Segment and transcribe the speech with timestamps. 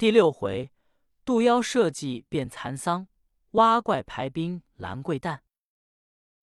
[0.00, 0.72] 第六回，
[1.26, 3.06] 渡妖设计变蚕桑，
[3.50, 5.40] 挖怪排兵拦桂旦。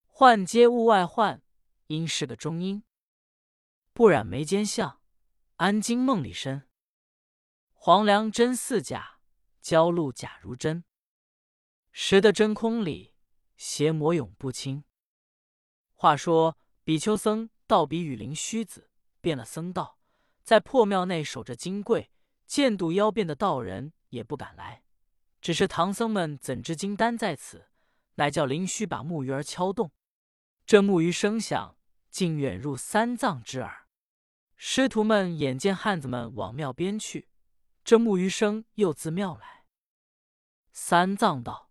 [0.06, 1.42] 幻皆物外幻，
[1.88, 2.84] 因是个中阴。
[3.94, 5.02] 不染眉间相，
[5.56, 6.70] 安惊梦里身。
[7.74, 9.22] 黄粱真似假，
[9.60, 10.84] 焦露假如真。
[11.92, 13.16] 识得真空里，
[13.56, 14.84] 邪魔永不清。
[15.96, 19.98] 话说比丘僧道比雨林虚子变了僧道，
[20.44, 22.12] 在破庙内守着金柜。
[22.48, 24.84] 见度妖变的道人也不敢来，
[25.42, 27.68] 只是唐僧们怎知金丹在此？
[28.16, 29.92] 乃叫灵虚把木鱼儿敲动。
[30.66, 31.78] 这木鱼声响，
[32.10, 33.88] 竟远入三藏之耳。
[34.56, 37.30] 师徒们眼见汉子们往庙边去，
[37.84, 39.66] 这木鱼声又自庙来。
[40.72, 41.70] 三藏道：“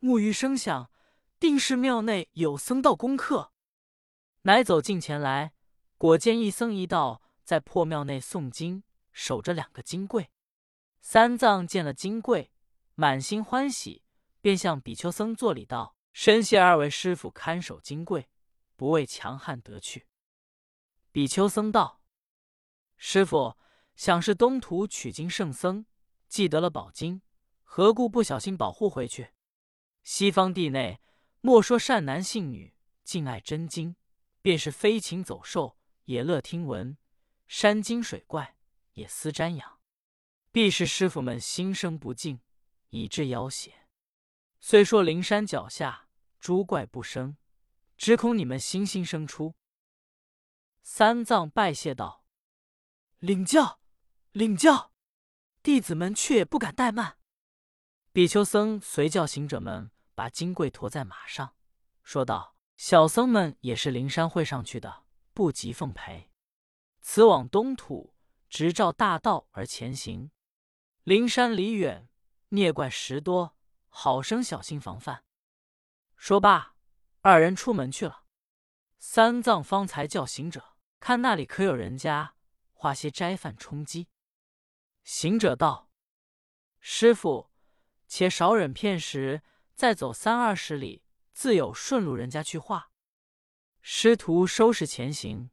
[0.00, 0.90] 木鱼声响，
[1.38, 3.52] 定是庙内有僧道功课。”
[4.42, 5.52] 乃走近前来，
[5.96, 8.82] 果见一僧一道在破庙内诵经。
[9.14, 10.30] 守着两个金柜，
[11.00, 12.52] 三藏见了金柜，
[12.94, 14.02] 满心欢喜，
[14.40, 18.28] 便向比丘僧作礼道：“深谢二位师傅看守金柜，
[18.74, 20.08] 不畏强悍得去。”
[21.12, 22.02] 比丘僧道
[22.98, 23.56] ：“师傅
[23.94, 25.86] 想是东土取经圣僧，
[26.26, 27.22] 既得了宝经，
[27.62, 29.30] 何故不小心保护回去？
[30.02, 31.00] 西方地内，
[31.40, 33.94] 莫说善男信女，敬爱真经，
[34.42, 36.98] 便是飞禽走兽，也乐听闻
[37.46, 38.53] 山精水怪。”
[38.94, 39.80] 也思瞻仰，
[40.50, 42.40] 必是师傅们心生不敬，
[42.90, 43.88] 以致妖邪。
[44.58, 46.08] 虽说灵山脚下
[46.40, 47.36] 诸怪不生，
[47.96, 49.54] 只恐你们心心生出。
[50.82, 52.24] 三藏拜谢道
[53.20, 53.80] ：“领教，
[54.32, 54.92] 领教。
[55.62, 57.18] 弟子们却也不敢怠慢。”
[58.12, 61.56] 比丘僧随叫行者们把金柜驮在马上，
[62.02, 66.30] 说道：“小僧们也是灵山会上去的，不急奉陪。
[67.00, 68.13] 此往东土。”
[68.54, 70.30] 直照大道而前行，
[71.02, 72.08] 灵山离远，
[72.50, 73.56] 孽怪时多，
[73.88, 75.24] 好生小心防范。
[76.14, 76.76] 说罢，
[77.22, 78.26] 二人出门去了。
[78.96, 82.36] 三藏方才叫行者看那里可有人家，
[82.72, 84.06] 画些斋饭充饥。
[85.02, 85.90] 行者道
[86.78, 87.50] ：“师傅，
[88.06, 89.42] 且少忍片时，
[89.74, 92.92] 再走三二十里，自有顺路人家去化。”
[93.82, 95.50] 师徒收拾前行。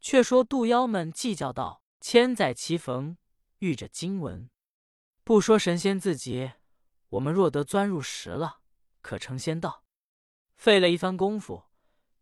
[0.00, 1.83] 却说渡妖们计较道。
[2.06, 3.16] 千载奇逢，
[3.60, 4.50] 遇着经文，
[5.24, 6.56] 不说神仙自劫，
[7.08, 8.60] 我们若得钻入石了，
[9.00, 9.86] 可成仙道。
[10.54, 11.64] 费了一番功夫，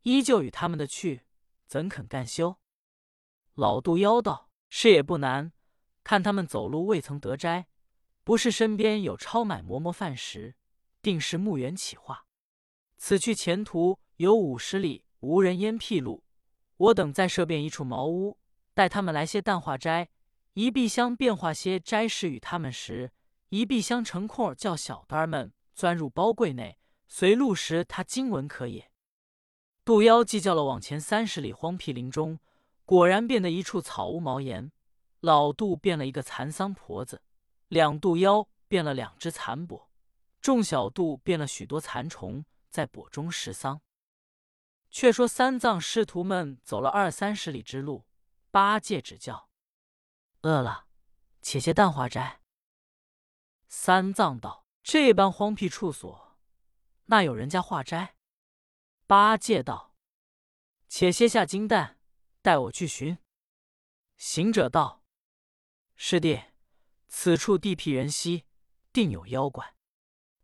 [0.02, 1.22] 依旧与他们的去，
[1.66, 2.60] 怎肯干休？
[3.54, 5.52] 老杜妖道：“是也不难，
[6.04, 7.66] 看他们走路未曾得斋，
[8.22, 10.54] 不是身边有超买馍馍饭食，
[11.02, 12.28] 定是墓园起化。
[12.98, 16.22] 此去前途有五十里无人烟僻路，
[16.76, 18.38] 我等再设便一处茅屋。”
[18.74, 20.08] 待他们来些淡化斋，
[20.54, 23.12] 一壁香变化些斋食与他们食，
[23.50, 28.90] 一壁香成空儿叫小单儿们钻入包柜内，随路时他经文可也。
[29.84, 32.38] 渡妖计较了往前三十里荒僻林中，
[32.84, 34.70] 果然变得一处草屋茅檐。
[35.20, 37.22] 老杜变了一个蚕桑婆子，
[37.68, 39.86] 两杜妖变了两只蚕帛，
[40.40, 43.80] 众小杜变了许多蚕虫，在帛中食桑。
[44.90, 48.04] 却说三藏师徒们走了二三十里之路。
[48.52, 49.48] 八戒指教
[50.42, 50.86] ：“饿了，
[51.40, 52.42] 且歇蛋化斋。”
[53.66, 56.38] 三藏道：“这般荒僻处所，
[57.06, 58.14] 那有人家化斋？”
[59.08, 59.96] 八戒道
[60.86, 61.98] ：“且歇下金蛋，
[62.42, 63.16] 带我去寻。”
[64.18, 65.02] 行者道
[65.96, 66.42] ：“师弟，
[67.08, 68.44] 此处地僻人稀，
[68.92, 69.74] 定有妖怪，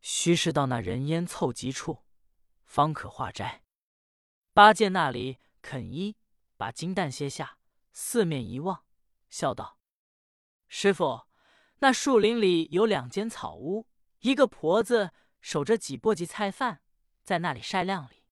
[0.00, 2.06] 须是到那人烟凑集处，
[2.64, 3.62] 方可化斋。”
[4.54, 6.16] 八戒那里肯依，
[6.56, 7.57] 把金蛋歇下。
[8.00, 8.84] 四面一望，
[9.28, 9.80] 笑道
[10.68, 11.26] ：“师傅，
[11.80, 13.88] 那树林里有两间草屋，
[14.20, 15.10] 一个婆子
[15.40, 16.80] 守着几簸箕菜饭，
[17.24, 18.22] 在那里晒晾里。”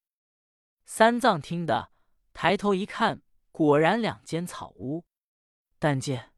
[0.86, 1.90] 三藏听得，
[2.32, 5.04] 抬头一看，果然两间草屋。
[5.80, 6.32] 但见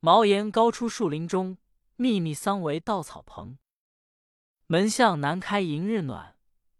[0.00, 1.58] 茅檐高出树林中，
[1.96, 3.58] 密密桑为稻草棚。
[4.64, 6.38] 门向南开迎日暖，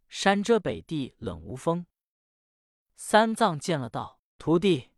[0.09, 1.85] 山遮北地冷无风。
[2.97, 4.89] 三藏见了道：“徒弟。”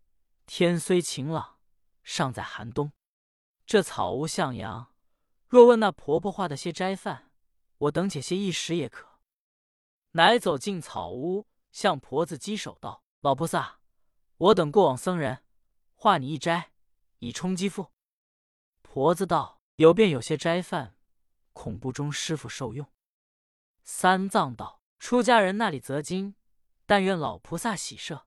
[0.46, 1.58] 天虽晴朗，
[2.04, 2.92] 尚在寒冬。
[3.66, 4.94] 这草屋向阳，
[5.48, 7.32] 若问那婆婆画的些斋饭，
[7.78, 9.18] 我等且些一时也可。
[10.12, 13.80] 乃走进草屋，向婆子稽首道：“老菩萨，
[14.36, 15.42] 我等过往僧人，
[15.96, 16.70] 画你一斋，
[17.18, 17.92] 以充饥腹。”
[18.82, 20.96] 婆子道：“有便有些斋饭，
[21.52, 22.88] 恐不中师傅受用。”
[23.82, 26.36] 三藏道：“出家人那里择经，
[26.86, 28.22] 但愿老菩萨喜赦。”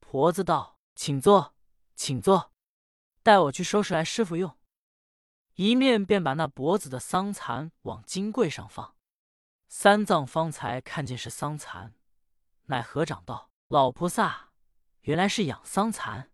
[0.00, 0.77] 婆子道。
[0.98, 1.54] 请坐，
[1.94, 2.52] 请坐，
[3.22, 4.58] 待我去收拾来师傅用。
[5.54, 8.96] 一面便把那脖子的桑蚕往金柜上放。
[9.68, 11.94] 三藏方才看见是桑蚕，
[12.64, 14.50] 乃合掌道：“老菩萨，
[15.02, 16.32] 原来是养桑蚕。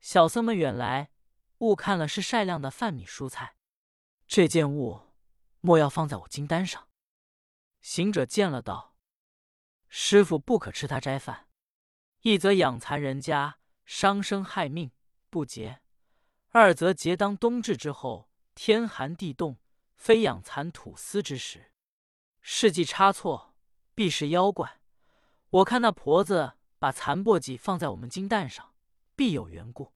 [0.00, 1.12] 小僧们远来，
[1.58, 3.54] 误看了是晒晾的饭米蔬菜。
[4.26, 5.02] 这件物
[5.60, 6.88] 莫要放在我金丹上。”
[7.80, 8.96] 行者见了道
[9.88, 11.48] ：“师傅不可吃他斋饭，
[12.22, 14.90] 一则养蚕人家伤生害命，
[15.30, 15.80] 不洁；
[16.50, 19.58] 二则节当冬至之后。”天寒地冻，
[19.96, 21.72] 非养蚕吐丝之时。
[22.40, 23.56] 事迹差错，
[23.96, 24.80] 必是妖怪。
[25.50, 28.76] 我看那婆子把蚕簸箕放在我们金蛋上，
[29.16, 29.92] 必有缘故。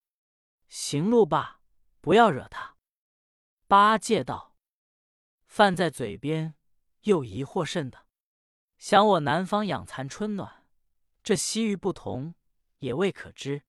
[0.67, 1.61] 行路吧，
[2.01, 2.77] 不要惹他。
[3.69, 4.57] 八戒道
[5.47, 6.57] ：“饭在嘴边，
[7.03, 8.07] 又疑惑甚的。
[8.77, 10.67] 想我南方养蚕春暖，
[11.23, 12.35] 这西域不同，
[12.79, 13.63] 也未可知。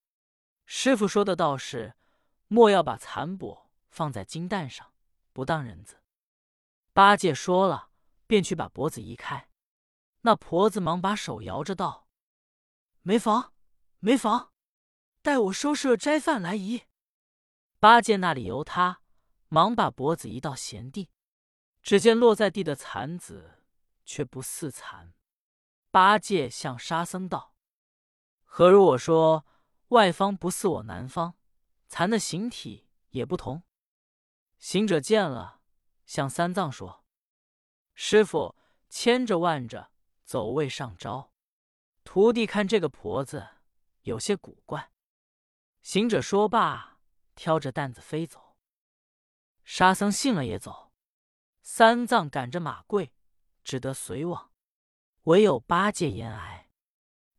[0.71, 1.95] 师傅说的倒是，
[2.47, 4.93] 莫要把残帛。”放在金蛋上，
[5.33, 6.03] 不当人子。
[6.93, 7.89] 八戒说了，
[8.27, 9.49] 便去把脖子移开。
[10.21, 12.07] 那婆子忙把手摇着道
[13.01, 13.51] ：“没房，
[13.97, 14.53] 没房，
[15.23, 16.83] 待我收拾了斋饭来移。”
[17.81, 19.01] 八戒那里由他，
[19.47, 21.09] 忙把脖子移到闲地。
[21.81, 23.63] 只见落在地的蚕子，
[24.05, 25.15] 却不似蚕。
[25.89, 27.55] 八戒向沙僧道
[28.45, 29.47] ：“何如我说，
[29.89, 31.35] 外方不似我南方，
[31.87, 33.63] 蚕的形体也不同。”
[34.57, 35.61] 行者见了，
[36.05, 37.05] 向三藏说
[37.93, 38.55] ：“师傅
[38.89, 39.91] 千着万着，
[40.25, 41.31] 走位上招。
[42.03, 43.47] 徒弟看这个婆子
[44.01, 44.91] 有些古怪。”
[45.81, 46.99] 行者说罢，
[47.35, 48.57] 挑着担子飞走。
[49.63, 50.91] 沙僧信了也走，
[51.61, 53.13] 三藏赶着马贵，
[53.63, 54.51] 只得随往。
[55.23, 56.69] 唯有八戒言哀。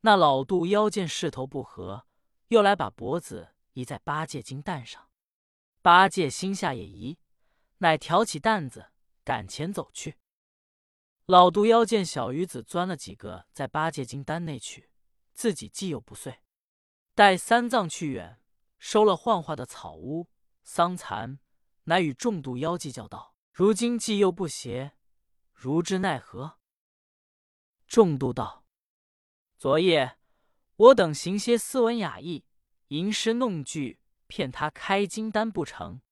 [0.01, 2.07] 那老杜腰见势头不合，
[2.51, 5.09] 又来把脖子移在八戒金蛋上。
[5.83, 7.17] 八戒心下也疑，
[7.79, 8.91] 乃挑起担子
[9.25, 10.19] 赶前走去。
[11.27, 14.91] 老毒妖见小鱼子钻了几个在八戒金丹内去，
[15.33, 16.41] 自己既又不遂。
[17.15, 18.43] 待三藏去远，
[18.79, 20.29] 收了幻化的草屋
[20.65, 21.39] 桑蚕，
[21.85, 24.97] 乃与众度妖计较道：“如今既又不邪，
[25.53, 26.59] 如之奈何？”
[27.87, 28.65] 众度道
[29.57, 30.19] ：“昨夜
[30.81, 32.45] 我等行些斯文雅意，
[32.89, 33.99] 吟诗弄句。”
[34.31, 36.03] 骗他开金丹不成，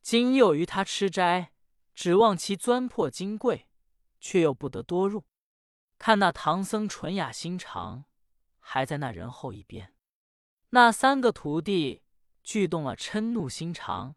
[0.00, 1.52] 今又于他吃斋，
[1.92, 3.66] 指望其钻破金柜，
[4.20, 5.24] 却又不得多入。
[5.98, 8.04] 看那唐僧纯雅心肠，
[8.60, 9.92] 还在那人后一边。
[10.68, 12.04] 那三个徒弟
[12.44, 14.14] 俱动了嗔怒心肠，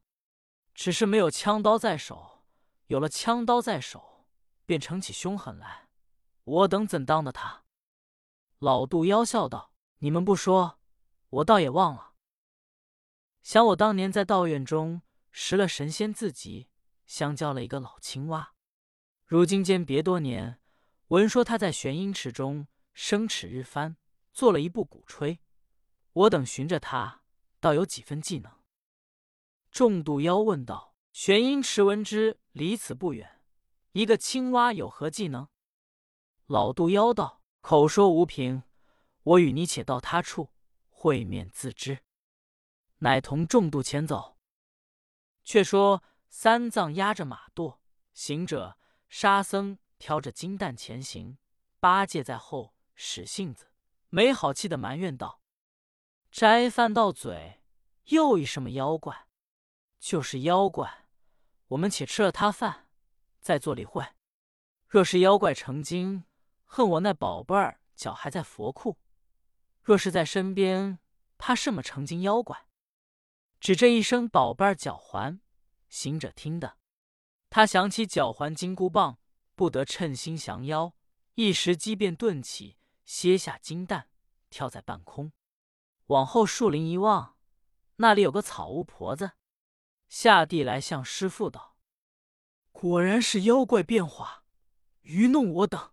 [0.75, 2.43] 只是没有枪刀在手。
[2.85, 4.27] 有了枪刀在手，
[4.67, 5.89] 便逞起凶狠来。
[6.43, 7.63] 我等怎当的他？
[8.59, 9.70] 老杜妖笑道
[10.03, 10.79] ：“你们不说，
[11.29, 12.13] 我倒也忘了。”
[13.43, 16.67] 想我当年在道院中识了神仙自己，
[17.05, 18.53] 相交了一个老青蛙。
[19.25, 20.59] 如今间别多年，
[21.09, 23.97] 闻说他在玄阴池中生齿日翻，
[24.33, 25.39] 做了一部鼓吹。
[26.13, 27.23] 我等寻着他，
[27.59, 28.51] 倒有几分技能。
[29.69, 33.41] 众度妖问道：“玄阴池闻之离此不远，
[33.91, 35.47] 一个青蛙有何技能？”
[36.47, 38.63] 老度妖道：“口说无凭，
[39.23, 40.49] 我与你且到他处
[40.89, 41.99] 会面自知。”
[42.99, 44.37] 乃同众度前走。
[45.43, 47.79] 却说三藏压着马垛，
[48.13, 48.77] 行者、
[49.09, 51.37] 沙僧挑着金担前行，
[51.79, 53.71] 八戒在后使性子，
[54.09, 55.41] 没好气的埋怨道
[56.31, 57.61] ：“斋饭到嘴，
[58.05, 59.27] 又一什么妖怪？
[59.99, 61.07] 就是妖怪，
[61.69, 62.87] 我们且吃了他饭，
[63.39, 64.05] 再做理会。
[64.87, 66.25] 若是妖怪成精，
[66.65, 68.97] 恨我那宝贝儿脚还在佛库；
[69.83, 70.99] 若是在身边，
[71.37, 72.67] 怕什么成精妖怪？”
[73.59, 75.39] 只这一声“宝贝儿脚环”，
[75.87, 76.77] 行者听的，
[77.49, 79.19] 他想起脚环金箍棒，
[79.55, 80.95] 不得称心降妖，
[81.35, 84.09] 一时机变顿起，歇下金蛋，
[84.49, 85.31] 跳在半空，
[86.07, 87.37] 往后树林一望，
[87.97, 89.33] 那里有个草屋婆子，
[90.09, 91.75] 下地来向师傅道
[92.71, 94.43] ：“果然是妖怪变化，
[95.01, 95.91] 愚弄我等。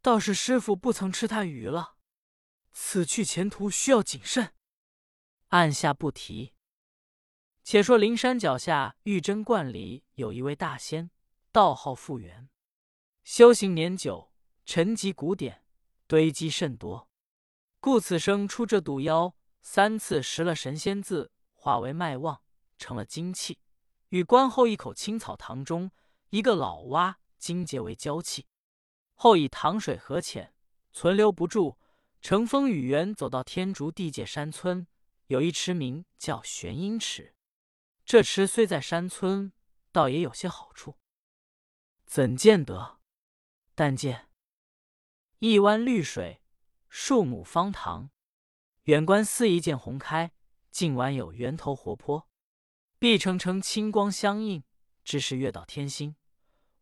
[0.00, 1.97] 倒是师傅不曾吃他鱼了，
[2.80, 4.54] 此去前途需要谨慎。”
[5.48, 6.54] 按下不提。
[7.64, 11.10] 且说灵山脚下玉真观里有一位大仙，
[11.50, 12.48] 道号复原，
[13.24, 14.32] 修行年久，
[14.64, 15.64] 沉积古典，
[16.06, 17.10] 堆积甚多，
[17.80, 19.34] 故此生出这毒妖。
[19.60, 22.42] 三次食了神仙字，化为脉旺，
[22.78, 23.58] 成了精气，
[24.10, 25.90] 与观后一口青草塘中
[26.30, 28.46] 一个老蛙精结为交气。
[29.14, 30.54] 后以塘水河浅，
[30.92, 31.76] 存留不住，
[32.20, 34.86] 乘风雨源走到天竺地界山村，
[35.26, 37.34] 有一池名叫玄阴池。
[38.04, 39.52] 这池虽在山村，
[39.92, 40.98] 倒也有些好处。
[42.04, 42.98] 怎见得？
[43.74, 44.28] 但见
[45.38, 46.42] 一湾绿水，
[46.88, 48.10] 数亩方塘，
[48.84, 50.32] 远观似一见红开，
[50.70, 52.28] 近玩有源头活泼，
[52.98, 54.64] 碧澄澄，清光相映，
[55.04, 56.16] 只是月到天心。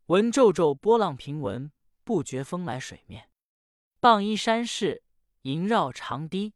[0.06, 1.70] 闻皱皱波浪平纹，
[2.04, 3.28] 不觉风来水面。
[3.98, 5.02] 傍依山势，
[5.46, 6.54] 萦绕长堤，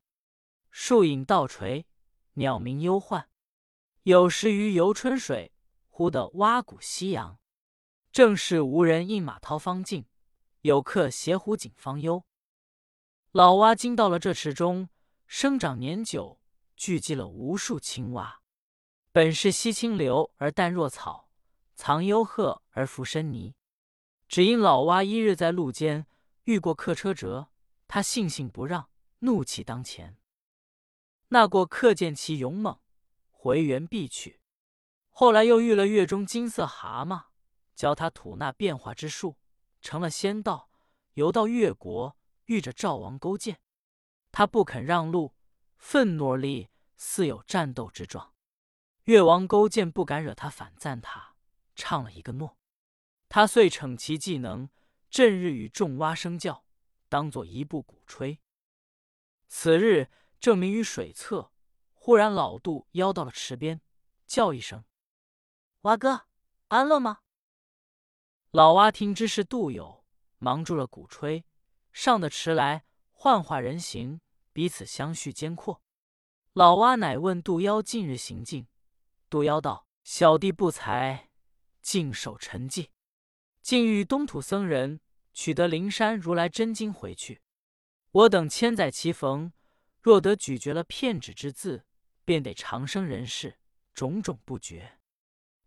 [0.68, 1.86] 树影倒垂，
[2.32, 3.28] 鸟鸣幽唤。
[4.02, 5.52] 有时于游春水，
[5.86, 7.38] 忽得蛙鼓夕阳。
[8.10, 10.06] 正是无人应马涛方静，
[10.62, 12.24] 有客携壶景方幽。
[13.30, 14.88] 老蛙今到了这池中，
[15.28, 16.40] 生长年久，
[16.74, 18.40] 聚集了无数青蛙。
[19.12, 21.30] 本是溪清流而淡若草，
[21.76, 23.54] 藏幽壑而浮深泥。
[24.26, 26.08] 只因老蛙一日在路间
[26.42, 27.49] 遇过客车辙，
[27.92, 30.16] 他悻悻不让，怒气当前。
[31.26, 32.78] 那过客见其勇猛，
[33.32, 34.40] 回原避去。
[35.08, 37.24] 后来又遇了月中金色蛤蟆。
[37.74, 39.38] 教他吐纳变化之术，
[39.80, 40.70] 成了仙道，
[41.14, 43.58] 游到越国，遇着赵王勾践，
[44.30, 45.34] 他不肯让路，
[45.76, 48.34] 愤怒而立，似有战斗之状。
[49.06, 51.34] 越王勾践不敢惹他反赞他，
[51.74, 52.56] 唱了一个诺。
[53.28, 54.70] 他遂逞其技能，
[55.10, 56.64] 正日与众蛙声叫，
[57.10, 58.40] 当作一部鼓吹。
[59.48, 61.52] 此日正明于水侧，
[61.92, 63.82] 忽然老杜邀到了池边，
[64.26, 64.84] 叫一声
[65.82, 66.28] ：“蛙哥，
[66.68, 67.18] 安乐吗？”
[68.52, 70.04] 老蛙听知是杜友，
[70.38, 71.44] 忙住了鼓吹，
[71.92, 74.20] 上的池来，幻化人形，
[74.52, 75.82] 彼此相续间阔。
[76.52, 78.66] 老蛙乃问杜妖近日行径，
[79.28, 81.30] 杜妖道：“小弟不才，
[81.82, 82.88] 尽守沉寂，
[83.62, 85.00] 竟遇东土僧人，
[85.32, 87.42] 取得灵山如来真经回去。
[88.10, 89.52] 我等千载其逢，
[90.00, 91.86] 若得咀嚼了片纸之字，
[92.24, 93.58] 便得长生人世，
[93.94, 94.98] 种种不绝。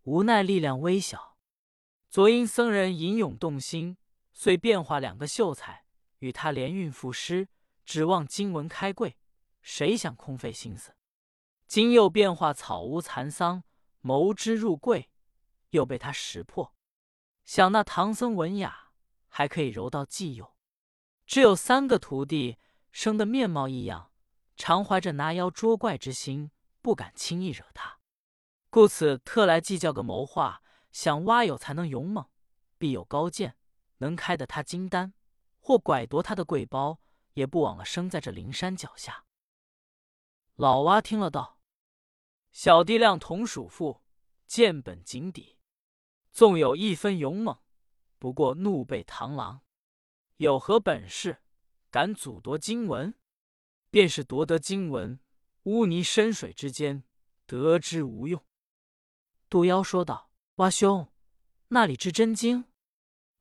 [0.02, 1.32] 无奈力量微小。”
[2.10, 3.96] 昨因僧人吟咏动心，
[4.32, 5.84] 遂变化两个秀才
[6.20, 7.48] 与他联运赋诗，
[7.84, 9.16] 指望经文开柜。
[9.60, 10.94] 谁想空费心思，
[11.66, 13.64] 今又变化草屋残桑，
[14.00, 15.10] 谋之入柜，
[15.70, 16.76] 又被他识破。
[17.44, 18.83] 想那唐僧文雅，
[19.36, 20.54] 还可以柔道技友，
[21.26, 22.56] 只有三个徒弟
[22.92, 24.12] 生得面貌异样，
[24.56, 27.98] 常怀着拿妖捉怪之心，不敢轻易惹他，
[28.70, 30.62] 故此特来计较个谋划。
[30.92, 32.30] 想蛙友才能勇猛，
[32.78, 33.56] 必有高见，
[33.98, 35.12] 能开得他金丹，
[35.58, 37.00] 或拐夺他的贵包，
[37.32, 39.24] 也不枉了生在这灵山脚下。
[40.54, 41.58] 老蛙听了道
[42.54, 44.04] ：“小弟谅同属父，
[44.46, 45.58] 见本井底，
[46.30, 47.58] 纵有一分勇猛，
[48.24, 49.60] 不过怒背螳螂。
[50.38, 51.42] 有何本事，
[51.90, 53.14] 敢阻夺经文？
[53.90, 55.20] 便是夺得经文，
[55.64, 57.04] 污泥深水之间，
[57.44, 58.42] 得之无用。”
[59.50, 60.30] 杜妖说道。
[60.54, 61.12] 蛙兄，
[61.68, 62.64] 那里之真经？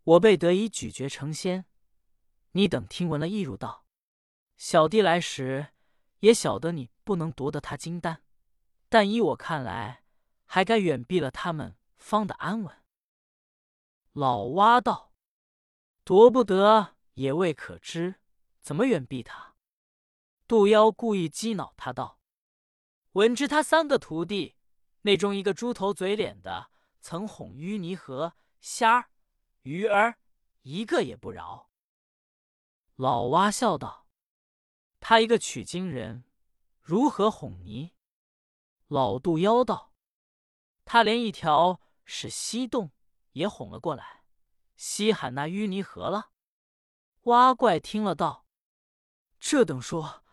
[0.03, 1.63] 我辈得以咀嚼成仙。
[2.51, 3.85] 你等听闻了，亦入道。
[4.57, 5.67] 小弟来时
[6.19, 8.21] 也晓得你不能夺得他金丹，
[8.89, 10.03] 但依我看来，
[10.43, 12.82] 还该远避了他们，方得安稳。
[14.13, 15.11] 老蛙道
[16.03, 18.15] ：“夺不得也未可知，
[18.61, 19.55] 怎么远避他？”
[20.47, 22.19] 杜妖故意激恼他道
[23.13, 24.55] ：“闻知他三个徒弟，
[25.01, 26.71] 内中一个猪头嘴脸的。”
[27.05, 29.09] 曾哄淤泥和虾儿、
[29.63, 30.19] 鱼儿，
[30.61, 31.69] 一个也不饶。
[32.95, 34.07] 老蛙笑道
[35.01, 36.23] ：“他一个取经人，
[36.79, 37.91] 如何哄泥？”
[38.87, 39.93] 老杜妖道
[40.85, 42.91] ：“他连一条是西洞
[43.33, 44.23] 也哄了过来，
[44.75, 46.31] 稀罕那淤泥河了。”
[47.23, 48.47] 蛙怪听了道
[49.39, 50.23] ：“这等说，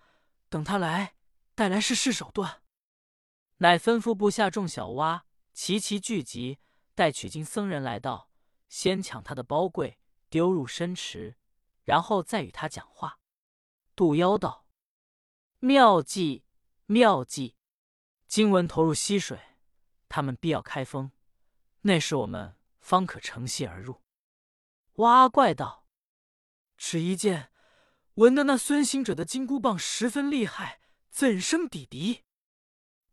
[0.48, 1.16] 等他来，
[1.54, 2.62] 带来是试手段。”
[3.58, 5.26] 乃吩咐部下众小蛙。
[5.52, 6.58] 齐齐聚集，
[6.94, 8.30] 待取经僧人来到，
[8.68, 9.98] 先抢他的包柜，
[10.30, 11.36] 丢入深池，
[11.84, 13.18] 然后再与他讲话。
[13.94, 14.66] 杜妖道
[15.58, 16.44] ：“妙计，
[16.86, 17.56] 妙计！
[18.26, 19.38] 经文投入溪水，
[20.08, 21.10] 他们必要开封，
[21.82, 24.02] 那时我们方可乘隙而入。”
[24.96, 25.86] 哇怪道
[26.76, 27.50] ：“只一见，
[28.14, 32.24] 闻得那孙行者的金箍棒十分厉害，怎生抵敌？”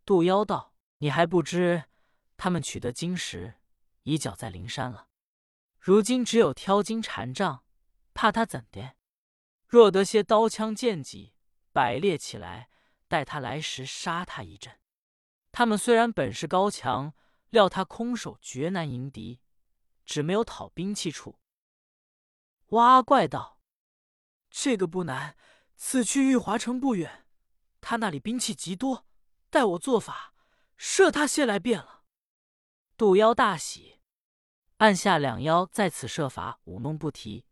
[0.06, 1.86] 杜妖道：“你还不知。”
[2.38, 3.56] 他们取得金石，
[4.04, 5.08] 已缴在灵山了。
[5.80, 7.64] 如今只有挑金禅杖，
[8.14, 8.96] 怕他怎的？
[9.68, 11.34] 若得些刀枪剑戟
[11.72, 12.70] 摆列起来，
[13.08, 14.80] 待他来时杀他一阵。
[15.52, 17.14] 他们虽然本事高强，
[17.50, 19.42] 料他空手绝难迎敌，
[20.08, 21.38] 只没有讨兵器处。
[22.70, 23.60] 哇怪道
[24.50, 25.38] ：“这个不难，
[25.76, 27.28] 此去玉华城不远，
[27.82, 29.06] 他那里兵器极多，
[29.52, 30.34] 待我做法
[30.76, 32.06] 射他些来便了。”
[32.98, 34.00] 杜妖大喜，
[34.78, 37.46] 按下两妖在此设法舞弄不提。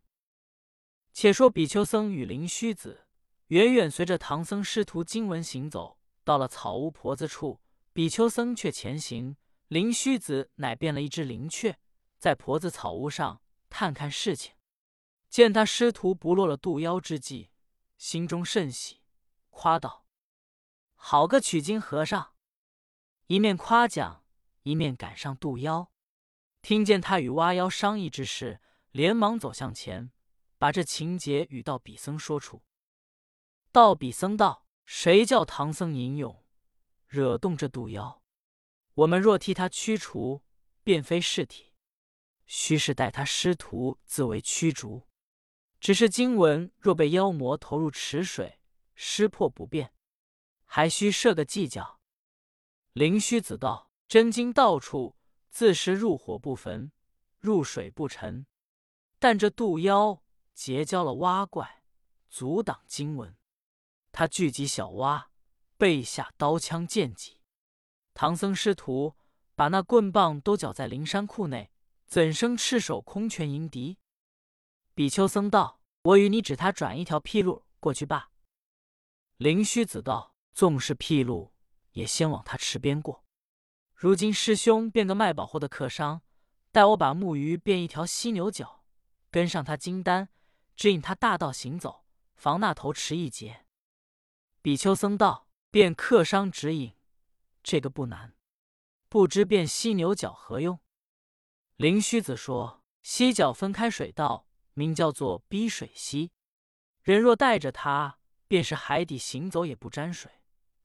[1.12, 3.06] 且说比丘僧与灵虚子
[3.46, 7.60] 远远随着唐僧师徒经文行走，到了草屋婆子处，
[7.92, 9.36] 比丘僧却前行，
[9.68, 11.78] 灵虚子乃变了一只灵雀，
[12.26, 13.40] 在婆子草屋上
[13.70, 14.56] 探看事情。
[15.28, 17.52] 见他师徒不落了渡妖之计，
[17.98, 19.00] 心中甚喜，
[19.50, 20.04] 夸道
[20.96, 22.34] ：“好个取经和尚！”
[23.28, 24.24] 一面夸奖，
[24.64, 25.92] 一面赶上渡妖。
[26.62, 30.10] 听见他与蛙妖商议之事，连忙走向前，
[30.58, 32.64] 把这情节与道比僧说出。
[33.70, 36.44] 道比僧道：“谁叫唐僧吟咏，
[37.06, 38.20] 惹动这渡妖？
[38.94, 40.42] 我们若替他驱除，
[40.82, 41.75] 便非是体；
[42.46, 45.06] 须是待他师徒自为驱逐。”
[45.78, 48.58] 只是经文若被妖魔投入池水，
[48.94, 49.92] 失破不便，
[50.64, 52.00] 还需设个计较。
[52.92, 55.16] 灵虚子道：“真经到处
[55.50, 56.90] 自是入火不焚，
[57.38, 58.46] 入水不沉。
[59.18, 60.22] 但这渡妖
[60.54, 61.82] 结交了蛙怪，
[62.30, 63.36] 阻挡经文。
[64.10, 65.30] 他聚集小蛙，
[65.76, 67.42] 背下刀枪剑戟。
[68.14, 69.14] 唐僧师徒
[69.54, 71.70] 把那棍棒都缴在灵山库内，
[72.06, 73.98] 怎生赤手空拳迎敌？”
[74.94, 78.30] 比丘僧道：“我与你指他转一条僻路过去罢。”
[79.36, 81.52] 灵虚子道：“纵是僻路，
[81.92, 83.24] 也先往他池边过。
[83.94, 86.22] 如今师兄变个卖宝货的客商，
[86.72, 88.84] 待我把木鱼变一条犀牛角，
[89.30, 90.30] 跟上他金丹，
[90.74, 93.66] 指引他大道行走，防那头池一劫。”
[94.62, 96.94] 比丘僧道：“变客商指引，
[97.62, 98.34] 这个不难，
[99.08, 100.78] 不知变犀牛角何用？”
[101.76, 104.44] 灵虚子说：“犀角分开水道。”
[104.78, 106.30] 名叫做逼水溪，
[107.00, 110.30] 人若带着它，便是海底行走也不沾水；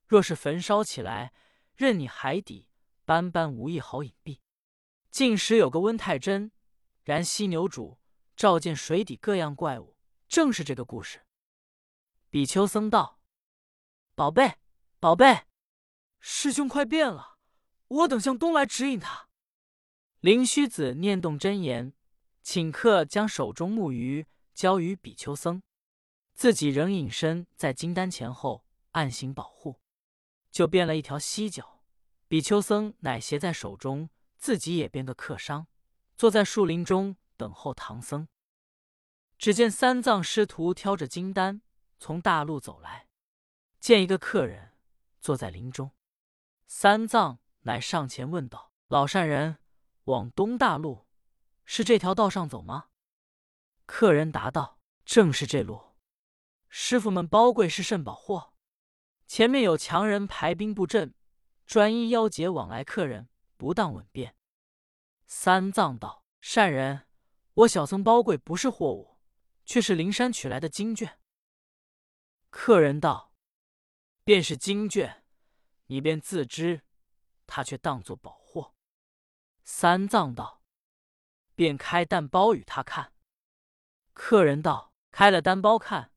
[0.08, 1.34] 若是焚烧起来，
[1.76, 2.70] 任你海底
[3.04, 4.40] 斑斑无一毫隐蔽。
[5.10, 6.54] 近时有个温太真
[7.04, 8.00] 燃犀牛主，
[8.38, 9.98] 照见水底各样怪物，
[10.30, 11.26] 正是这个故事。
[12.30, 13.20] 比丘僧道
[14.16, 14.56] ：“宝贝，
[15.02, 15.48] 宝贝，
[16.22, 17.38] 师兄快变了，
[17.90, 19.28] 我等向东来指引他。”
[20.22, 21.94] 灵虚子念动真言。
[22.44, 25.62] 请客将手中木鱼交于比丘僧，
[26.34, 29.80] 自己仍隐身在金丹前后，暗行保护，
[30.50, 31.84] 就变了一条犀角。
[32.28, 35.68] 比丘僧乃携在手中，自己也变个客商，
[36.18, 38.28] 坐在树林中等候唐僧。
[39.38, 41.62] 只见三藏师徒挑着金丹
[42.00, 43.08] 从大路走来，
[43.80, 44.74] 见一个客人
[45.20, 45.92] 坐在林中，
[46.66, 49.60] 三藏乃上前问道：“老善人，
[50.06, 51.08] 往东大路？”
[51.66, 52.90] 是这条道上走吗？
[53.86, 55.96] 客人答道：“正是这路。”
[56.70, 58.54] 师傅们包贵是甚宝货？
[59.28, 61.14] 前面有强人排兵布阵，
[61.66, 64.36] 专一妖劫往来客人，不当稳便。
[65.26, 67.08] 三藏道：“善人，
[67.54, 69.18] 我小僧包贵不是货物，
[69.66, 71.20] 却是灵山取来的经卷。”
[72.50, 73.34] 客人道
[74.26, 75.24] ：“便是经卷，
[75.86, 76.82] 你便自知，
[77.48, 78.76] 他却当作宝货。”
[79.64, 80.62] 三藏道。
[81.54, 83.14] 便开单包与他看。
[84.14, 86.12] 客人道：“开了单包看，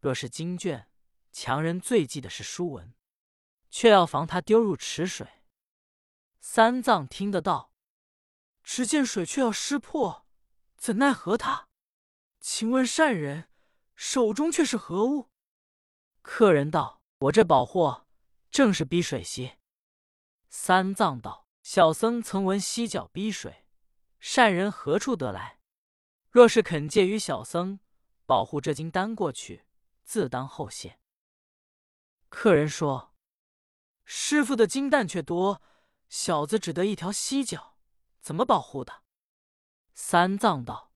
[0.00, 0.88] 若是经卷，
[1.32, 2.94] 强人最忌的是书文，
[3.68, 5.42] 却要防他丢入池水。”
[6.40, 7.72] 三藏听得道
[8.64, 10.26] ：“只见水却要湿破，
[10.78, 11.68] 怎奈何他？
[12.40, 13.50] 请问善人，
[13.94, 15.30] 手中却是何物？”
[16.22, 18.06] 客人道：“我这宝货
[18.50, 19.58] 正是逼水溪。”
[20.48, 23.66] 三藏道：“小僧曾闻犀角逼水。”
[24.20, 25.58] 善人何处得来？
[26.30, 27.80] 若是肯借于小僧
[28.24, 29.64] 保护这金丹过去，
[30.04, 31.00] 自当后谢。
[32.28, 33.16] 客人说
[34.06, 35.60] ：“师傅的金蛋却多，
[36.08, 37.76] 小子只得一条犀角，
[38.20, 39.02] 怎么保护的？”
[39.92, 40.92] 三藏道：“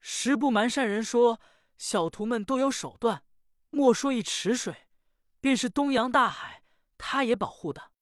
[0.00, 1.40] 实不瞒善人说，
[1.78, 3.22] 小徒们都有手段，
[3.70, 4.88] 莫说一池水，
[5.38, 6.64] 便是东洋大海，
[6.98, 7.92] 他也保护的。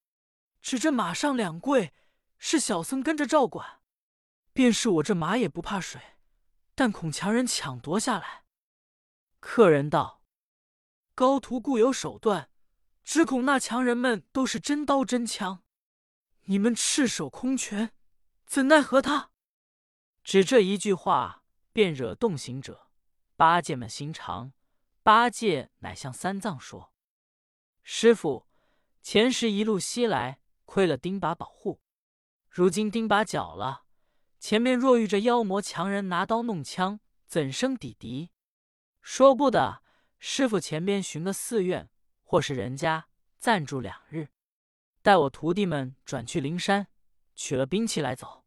[0.64, 1.92] 只这马上两跪，
[2.38, 3.82] 是小僧跟着照管。”
[4.54, 6.00] 便是我这马也不怕水，
[6.74, 8.44] 但恐强人抢夺下来。
[9.40, 10.22] 客人道
[11.14, 12.48] ：“高徒固有手段，
[13.04, 15.62] 只恐那强人们都是真刀真枪，
[16.44, 17.92] 你们赤手空拳，
[18.46, 19.32] 怎奈何他？”
[20.24, 22.88] 只这一句话，便惹动行者。
[23.36, 24.54] 八戒们心肠，
[25.02, 26.94] 八戒乃向三藏说
[27.84, 28.46] ：“师傅，
[29.02, 30.40] 前时一路西来，
[30.74, 31.80] 亏了钉耙保护，
[32.48, 33.84] 如今钉耙缴了。”
[34.40, 38.32] 前面若遇着妖魔强人拿刀弄枪，怎生抵敌？
[39.00, 39.84] 说不得，
[40.18, 41.88] 师傅前边寻个寺院
[42.24, 43.06] 或是人家
[43.38, 44.30] 暂住两日，
[45.00, 46.88] 待我徒弟们转去灵山，
[47.36, 48.44] 取了兵器来走。”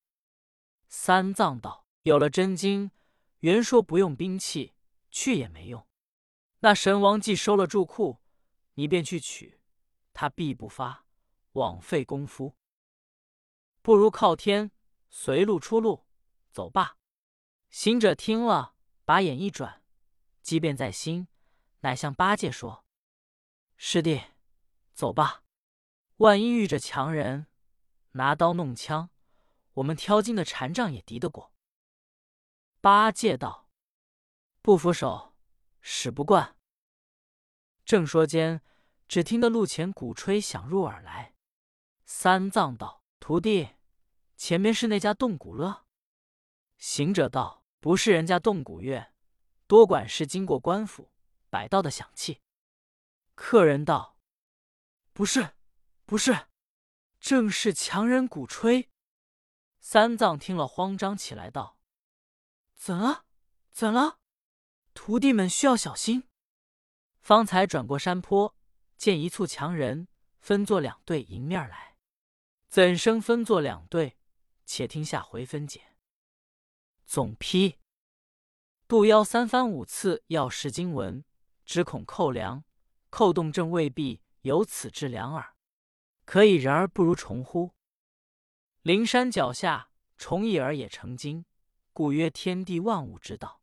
[0.90, 2.92] 三藏道：“有了真经，
[3.40, 4.76] 原说不用兵器，
[5.10, 5.88] 去也没用。
[6.60, 8.20] 那神王既收了住库，
[8.74, 9.62] 你便去取，
[10.12, 11.07] 他必不发，
[11.58, 12.56] 枉费功夫。
[13.82, 14.72] 不如靠天，
[15.10, 16.06] 随路出路，
[16.52, 16.98] 走吧。”
[17.70, 19.84] 行者听了，把眼一转，
[20.41, 21.28] 即便在心，
[21.82, 22.86] 乃向八戒说
[23.76, 24.22] ：“师弟，
[24.93, 25.43] 走吧。
[26.17, 27.48] 万一遇着强人，
[28.12, 29.10] 拿刀弄枪。”
[29.78, 31.54] 我们挑金的禅杖也敌得过。
[32.82, 33.70] 八戒道
[34.63, 35.36] ：“不服手，
[35.82, 36.58] 使不惯。”
[37.86, 38.63] 正说间，
[39.08, 41.36] 只听得路前鼓吹响入耳来。
[42.10, 43.76] 三藏道：“徒弟，
[44.38, 45.86] 前面是那家动鼓乐？”
[46.80, 49.13] 行者道：“不是人家动鼓乐，
[49.67, 51.12] 多管是经过官府
[51.50, 52.41] 摆到的响器。”
[53.36, 54.17] 客人道
[55.12, 55.54] ：“不是，
[56.06, 56.48] 不是，
[57.20, 58.89] 正是强人鼓吹。”
[59.82, 61.78] 三藏听了，慌张起来，道
[62.74, 63.26] ：“怎了？
[63.70, 64.20] 怎了？
[64.93, 66.24] 徒弟们需要小心。”
[67.20, 68.56] 方才转过山坡，
[68.96, 70.08] 见一簇强人
[70.39, 71.97] 分作两队迎面来，
[72.68, 74.18] 怎生分作两队？
[74.66, 75.96] 且听下回分解。
[77.06, 77.78] 总批：
[78.88, 81.24] 渡妖三番五次要试经文，
[81.66, 82.66] 只恐寇粮，
[83.10, 85.56] 寇动正未必有此之良耳。
[86.26, 87.72] 可以人而不如虫乎？
[88.82, 91.46] 灵山脚下，虫蚁儿也成精，
[91.94, 93.62] 故曰天地万物之道。